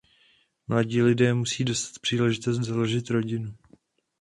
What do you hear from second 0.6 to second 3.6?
Mladí lidé musí dostat příležitost založit rodinu.